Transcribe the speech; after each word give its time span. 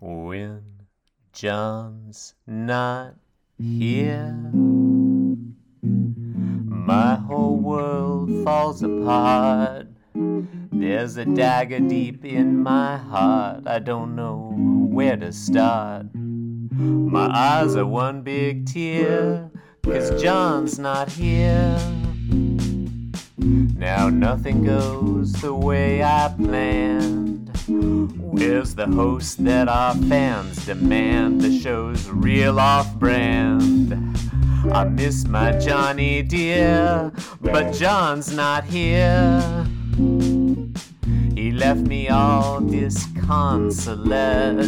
When 0.00 0.62
Jon's 1.32 2.34
not 2.46 3.16
here, 3.58 4.32
my 5.82 7.16
whole 7.16 7.56
world 7.56 8.30
falls 8.44 8.84
apart. 8.84 9.88
There's 10.14 11.16
a 11.16 11.24
dagger 11.24 11.80
deep 11.80 12.24
in 12.24 12.62
my 12.62 12.96
heart. 12.96 13.66
I 13.66 13.80
don't 13.80 14.14
know 14.14 14.54
where 14.56 15.16
to 15.16 15.32
start. 15.32 16.14
My 16.14 17.28
eyes 17.34 17.74
are 17.74 17.84
one 17.84 18.22
big 18.22 18.66
tear, 18.66 19.50
cause 19.82 20.22
Jon's 20.22 20.78
not 20.78 21.08
here. 21.08 21.76
Now 23.38 24.10
nothing 24.10 24.62
goes 24.62 25.32
the 25.32 25.54
way 25.54 26.04
I 26.04 26.32
planned. 26.38 27.07
Where's 27.68 28.74
the 28.74 28.86
host 28.86 29.44
that 29.44 29.68
our 29.68 29.94
fans 29.94 30.64
demand? 30.64 31.42
The 31.42 31.58
show's 31.58 32.08
real 32.08 32.58
off 32.58 32.94
brand. 32.94 33.92
I 34.72 34.84
miss 34.84 35.26
my 35.26 35.52
Johnny 35.58 36.22
dear, 36.22 37.12
but 37.42 37.74
Jon's 37.74 38.32
not 38.32 38.64
here. 38.64 39.66
He 41.34 41.52
left 41.52 41.80
me 41.80 42.08
all 42.08 42.60
disconsolate, 42.60 44.64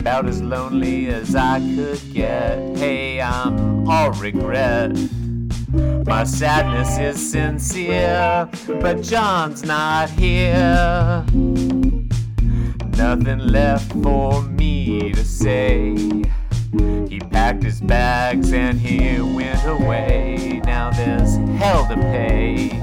about 0.00 0.26
as 0.26 0.40
lonely 0.40 1.08
as 1.08 1.34
I 1.34 1.58
could 1.58 2.14
get. 2.14 2.76
Hey, 2.76 3.20
I'm 3.20 3.88
all 3.88 4.12
regret. 4.12 4.96
My 6.12 6.24
sadness 6.24 6.98
is 6.98 7.32
sincere, 7.32 8.46
but 8.82 9.00
Jon's 9.00 9.64
not 9.64 10.10
here. 10.10 11.24
Nothing 12.98 13.38
left 13.38 13.90
for 14.02 14.42
me 14.42 15.12
to 15.14 15.24
say. 15.24 15.94
He 17.08 17.18
packed 17.30 17.62
his 17.62 17.80
bags 17.80 18.52
and 18.52 18.78
he 18.78 19.22
went 19.22 19.64
away. 19.66 20.60
Now 20.66 20.90
there's 20.90 21.36
hell 21.58 21.86
to 21.88 21.96
pay. 21.96 22.78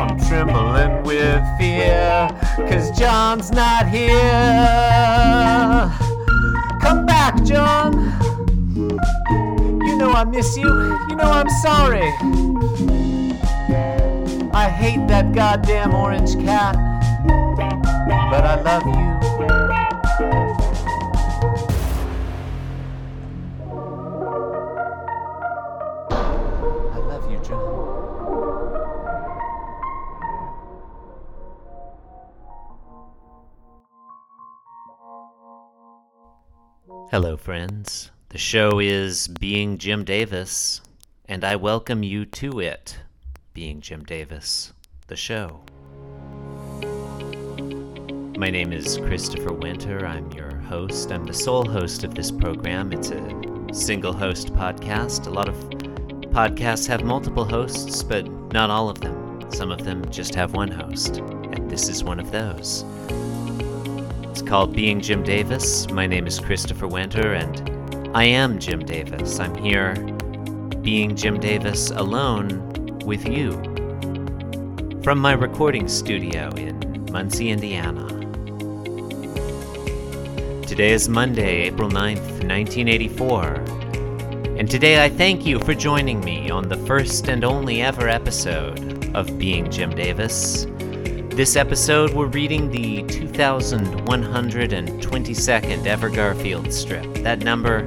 I'm 0.00 0.18
trembling 0.18 1.02
with 1.02 1.44
fear, 1.58 2.30
cause 2.56 2.90
Jon's 2.98 3.50
not 3.52 3.86
here. 3.86 4.16
Come 6.80 7.04
back, 7.04 7.44
John. 7.44 8.19
Know 10.00 10.12
I 10.12 10.24
miss 10.24 10.56
you. 10.56 10.66
You 10.66 11.14
know 11.14 11.30
I'm 11.30 11.50
sorry. 11.60 12.10
I 14.50 14.66
hate 14.74 15.06
that 15.08 15.34
goddamn 15.34 15.94
orange 15.94 16.36
cat, 16.36 16.74
but 18.30 18.42
I 18.42 18.62
love 18.62 18.86
you. 18.86 19.20
I 26.94 26.98
love 27.06 27.30
you, 27.30 27.38
Jon. 27.44 27.60
Hello, 37.10 37.36
friends. 37.36 38.10
The 38.30 38.38
show 38.38 38.78
is 38.78 39.26
Being 39.26 39.76
Jim 39.76 40.04
Davis, 40.04 40.82
and 41.24 41.42
I 41.42 41.56
welcome 41.56 42.04
you 42.04 42.24
to 42.26 42.60
it, 42.60 42.96
Being 43.54 43.80
Jim 43.80 44.04
Davis, 44.04 44.72
the 45.08 45.16
show. 45.16 45.62
My 48.38 48.48
name 48.48 48.72
is 48.72 48.98
Christopher 48.98 49.52
Winter. 49.52 50.06
I'm 50.06 50.30
your 50.30 50.54
host. 50.54 51.10
I'm 51.10 51.24
the 51.24 51.34
sole 51.34 51.68
host 51.68 52.04
of 52.04 52.14
this 52.14 52.30
program. 52.30 52.92
It's 52.92 53.10
a 53.10 53.64
single 53.72 54.12
host 54.12 54.54
podcast. 54.54 55.26
A 55.26 55.30
lot 55.30 55.48
of 55.48 55.56
podcasts 56.30 56.86
have 56.86 57.02
multiple 57.02 57.44
hosts, 57.44 58.04
but 58.04 58.30
not 58.52 58.70
all 58.70 58.88
of 58.88 59.00
them. 59.00 59.50
Some 59.50 59.72
of 59.72 59.82
them 59.82 60.08
just 60.08 60.36
have 60.36 60.54
one 60.54 60.70
host, 60.70 61.16
and 61.16 61.68
this 61.68 61.88
is 61.88 62.04
one 62.04 62.20
of 62.20 62.30
those. 62.30 62.84
It's 64.30 64.40
called 64.40 64.72
Being 64.72 65.00
Jim 65.00 65.24
Davis. 65.24 65.90
My 65.90 66.06
name 66.06 66.28
is 66.28 66.38
Christopher 66.38 66.86
Winter, 66.86 67.32
and 67.32 67.79
I 68.12 68.24
am 68.24 68.58
Jim 68.58 68.80
Davis. 68.80 69.38
I'm 69.38 69.54
here 69.54 69.94
being 70.82 71.14
Jim 71.14 71.38
Davis 71.38 71.92
alone 71.92 72.98
with 73.04 73.24
you 73.24 73.52
from 75.04 75.20
my 75.20 75.30
recording 75.30 75.86
studio 75.86 76.48
in 76.56 77.06
Muncie, 77.12 77.50
Indiana. 77.50 78.08
Today 80.66 80.90
is 80.90 81.08
Monday, 81.08 81.68
April 81.68 81.88
9th, 81.88 82.42
1984, 82.42 83.44
and 84.58 84.68
today 84.68 85.04
I 85.04 85.08
thank 85.08 85.46
you 85.46 85.60
for 85.60 85.72
joining 85.72 86.18
me 86.24 86.50
on 86.50 86.68
the 86.68 86.78
first 86.78 87.28
and 87.28 87.44
only 87.44 87.80
ever 87.80 88.08
episode 88.08 89.14
of 89.14 89.38
Being 89.38 89.70
Jim 89.70 89.94
Davis. 89.94 90.66
This 91.30 91.56
episode, 91.56 92.12
we're 92.12 92.26
reading 92.26 92.70
the 92.70 93.02
2122nd 93.04 95.86
Ever 95.86 96.10
Garfield 96.10 96.70
strip. 96.72 97.04
That 97.22 97.38
number 97.38 97.84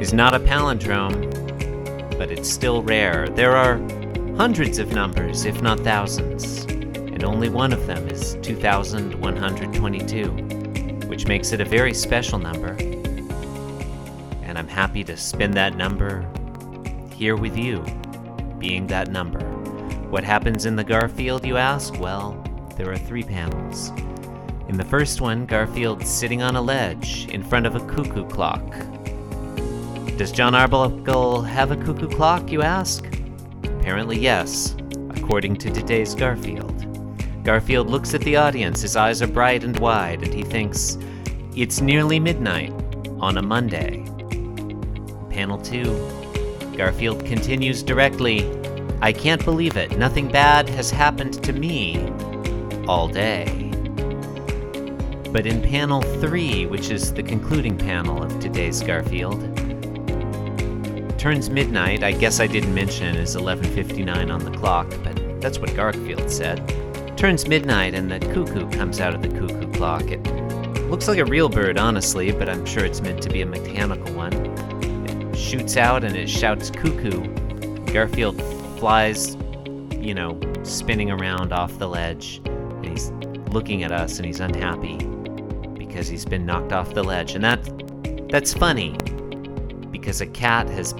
is 0.00 0.14
not 0.14 0.34
a 0.34 0.38
palindrome, 0.38 1.28
but 2.16 2.30
it's 2.30 2.48
still 2.48 2.80
rare. 2.82 3.28
There 3.28 3.56
are 3.56 3.78
hundreds 4.36 4.78
of 4.78 4.92
numbers, 4.92 5.44
if 5.44 5.60
not 5.60 5.80
thousands, 5.80 6.62
and 6.64 7.24
only 7.24 7.48
one 7.48 7.72
of 7.72 7.88
them 7.88 8.06
is 8.08 8.36
2122, 8.40 10.28
which 11.08 11.26
makes 11.26 11.50
it 11.52 11.60
a 11.60 11.64
very 11.64 11.92
special 11.92 12.38
number. 12.38 12.76
And 14.44 14.56
I'm 14.56 14.68
happy 14.68 15.02
to 15.04 15.16
spin 15.16 15.50
that 15.50 15.76
number 15.76 16.24
here 17.14 17.34
with 17.36 17.58
you, 17.58 17.84
being 18.58 18.86
that 18.86 19.08
number. 19.08 19.40
What 20.08 20.22
happens 20.22 20.66
in 20.66 20.76
the 20.76 20.84
Garfield, 20.84 21.44
you 21.44 21.56
ask? 21.56 21.98
Well, 21.98 22.40
there 22.80 22.90
are 22.90 22.96
three 22.96 23.22
panels. 23.22 23.90
In 24.70 24.78
the 24.78 24.86
first 24.86 25.20
one, 25.20 25.44
Garfield's 25.44 26.08
sitting 26.08 26.40
on 26.40 26.56
a 26.56 26.62
ledge 26.62 27.28
in 27.28 27.42
front 27.42 27.66
of 27.66 27.76
a 27.76 27.80
cuckoo 27.80 28.26
clock. 28.26 28.64
Does 30.16 30.32
Jon 30.32 30.54
Arbuckle 30.54 31.42
have 31.42 31.72
a 31.72 31.76
cuckoo 31.76 32.08
clock, 32.08 32.50
you 32.50 32.62
ask? 32.62 33.04
Apparently, 33.64 34.18
yes, 34.18 34.76
according 35.10 35.56
to 35.56 35.70
today's 35.70 36.14
Garfield. 36.14 36.74
Garfield 37.44 37.90
looks 37.90 38.14
at 38.14 38.22
the 38.22 38.36
audience, 38.36 38.80
his 38.80 38.96
eyes 38.96 39.20
are 39.20 39.26
bright 39.26 39.62
and 39.62 39.78
wide, 39.78 40.22
and 40.22 40.32
he 40.32 40.42
thinks, 40.42 40.96
It's 41.54 41.82
nearly 41.82 42.18
midnight 42.18 42.72
on 43.18 43.36
a 43.36 43.42
Monday. 43.42 44.06
Panel 45.28 45.58
2. 45.58 46.72
Garfield 46.78 47.26
continues 47.26 47.82
directly, 47.82 48.50
I 49.02 49.12
can't 49.12 49.44
believe 49.44 49.76
it. 49.76 49.98
Nothing 49.98 50.28
bad 50.28 50.66
has 50.70 50.90
happened 50.90 51.44
to 51.44 51.52
me 51.52 52.10
all 52.88 53.08
day. 53.08 53.70
But 55.32 55.46
in 55.46 55.62
panel 55.62 56.02
3, 56.02 56.66
which 56.66 56.90
is 56.90 57.12
the 57.12 57.22
concluding 57.22 57.78
panel 57.78 58.22
of 58.22 58.40
today's 58.40 58.82
Garfield, 58.82 59.40
turns 61.18 61.50
midnight. 61.50 62.02
I 62.02 62.12
guess 62.12 62.40
I 62.40 62.46
didn't 62.46 62.74
mention 62.74 63.14
it 63.14 63.20
is 63.20 63.36
11:59 63.36 64.30
on 64.30 64.44
the 64.44 64.50
clock, 64.50 64.88
but 65.04 65.40
that's 65.40 65.58
what 65.58 65.74
Garfield 65.76 66.30
said. 66.30 66.66
Turns 67.16 67.46
midnight 67.46 67.94
and 67.94 68.10
the 68.10 68.18
cuckoo 68.18 68.68
comes 68.70 69.00
out 69.00 69.14
of 69.14 69.22
the 69.22 69.28
cuckoo 69.28 69.70
clock. 69.72 70.10
It 70.10 70.24
looks 70.90 71.06
like 71.06 71.18
a 71.18 71.24
real 71.24 71.48
bird, 71.48 71.78
honestly, 71.78 72.32
but 72.32 72.48
I'm 72.48 72.64
sure 72.64 72.84
it's 72.84 73.00
meant 73.00 73.22
to 73.22 73.28
be 73.28 73.42
a 73.42 73.46
mechanical 73.46 74.12
one. 74.14 74.32
It 74.32 75.36
shoots 75.36 75.76
out 75.76 76.02
and 76.02 76.16
it 76.16 76.28
shouts 76.28 76.70
cuckoo. 76.70 77.22
Garfield 77.92 78.42
flies, 78.78 79.36
you 79.92 80.14
know, 80.14 80.40
spinning 80.62 81.10
around 81.10 81.52
off 81.52 81.78
the 81.78 81.86
ledge, 81.86 82.40
and 82.82 82.86
he's 82.86 83.10
looking 83.52 83.82
at 83.82 83.92
us 83.92 84.18
and 84.18 84.26
he's 84.26 84.40
unhappy 84.40 84.96
because 85.78 86.08
he's 86.08 86.24
been 86.24 86.46
knocked 86.46 86.72
off 86.72 86.94
the 86.94 87.02
ledge. 87.02 87.34
And 87.34 87.44
that 87.44 88.28
that's 88.30 88.54
funny 88.54 88.96
because 89.90 90.20
a 90.20 90.26
cat 90.26 90.68
has 90.68 90.94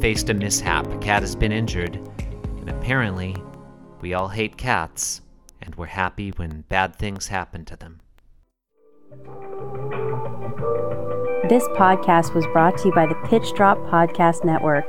faced 0.00 0.28
a 0.30 0.34
mishap. 0.34 0.86
A 0.86 0.98
cat 0.98 1.22
has 1.22 1.36
been 1.36 1.52
injured, 1.52 1.96
and 2.58 2.68
apparently 2.68 3.36
we 4.00 4.14
all 4.14 4.28
hate 4.28 4.56
cats 4.56 5.22
and 5.64 5.74
we're 5.76 5.86
happy 5.86 6.30
when 6.30 6.62
bad 6.68 6.96
things 6.96 7.28
happen 7.28 7.64
to 7.64 7.76
them. 7.76 8.00
This 11.48 11.64
podcast 11.68 12.34
was 12.34 12.46
brought 12.52 12.76
to 12.78 12.88
you 12.88 12.94
by 12.94 13.06
the 13.06 13.14
Pitch 13.26 13.52
Drop 13.54 13.78
Podcast 13.78 14.44
Network. 14.44 14.88